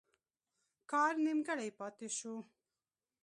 [0.91, 2.35] کار نیمګړی پاته شو.